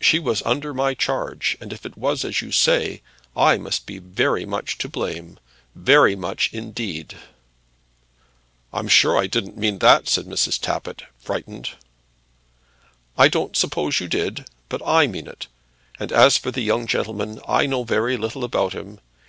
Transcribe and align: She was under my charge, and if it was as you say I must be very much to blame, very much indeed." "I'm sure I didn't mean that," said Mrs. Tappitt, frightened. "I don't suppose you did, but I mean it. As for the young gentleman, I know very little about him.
She 0.00 0.20
was 0.20 0.42
under 0.46 0.72
my 0.72 0.94
charge, 0.94 1.56
and 1.60 1.72
if 1.72 1.84
it 1.84 1.98
was 1.98 2.24
as 2.24 2.40
you 2.40 2.52
say 2.52 3.02
I 3.36 3.58
must 3.58 3.84
be 3.84 3.98
very 3.98 4.46
much 4.46 4.78
to 4.78 4.88
blame, 4.88 5.40
very 5.74 6.14
much 6.14 6.50
indeed." 6.52 7.16
"I'm 8.72 8.86
sure 8.86 9.18
I 9.18 9.26
didn't 9.26 9.56
mean 9.56 9.80
that," 9.80 10.06
said 10.06 10.26
Mrs. 10.26 10.60
Tappitt, 10.60 11.02
frightened. 11.18 11.70
"I 13.18 13.26
don't 13.26 13.56
suppose 13.56 13.98
you 13.98 14.06
did, 14.06 14.46
but 14.68 14.82
I 14.86 15.08
mean 15.08 15.26
it. 15.26 15.48
As 15.98 16.38
for 16.38 16.52
the 16.52 16.62
young 16.62 16.86
gentleman, 16.86 17.40
I 17.48 17.66
know 17.66 17.82
very 17.82 18.16
little 18.16 18.44
about 18.44 18.74
him. 18.74 19.00